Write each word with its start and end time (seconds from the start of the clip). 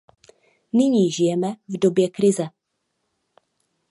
Nyní 0.73 1.11
žijeme 1.11 1.55
v 1.67 1.77
době 1.79 2.09
krize. 2.09 2.49